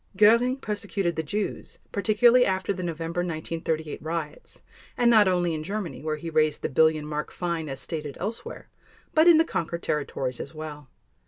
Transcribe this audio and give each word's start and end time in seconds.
Göring 0.17 0.59
persecuted 0.59 1.15
the 1.15 1.21
Jews, 1.21 1.77
particularly 1.91 2.43
after 2.43 2.73
the 2.73 2.81
November 2.81 3.19
1938 3.19 4.01
riots, 4.01 4.63
and 4.97 5.11
not 5.11 5.27
only 5.27 5.53
in 5.53 5.61
Germany 5.63 6.01
where 6.01 6.15
he 6.15 6.31
raised 6.31 6.63
the 6.63 6.69
billion 6.69 7.05
mark 7.05 7.31
fine 7.31 7.69
as 7.69 7.79
stated 7.79 8.17
elsewhere, 8.19 8.67
but 9.13 9.27
in 9.27 9.37
the 9.37 9.45
conquered 9.45 9.83
territories 9.83 10.39
as 10.39 10.55
well. 10.55 10.89